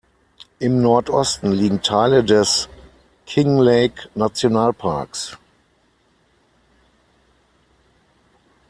[0.57, 2.67] Im Nordosten liegen Teile des
[3.27, 5.37] "Kinglake-Nationalparks".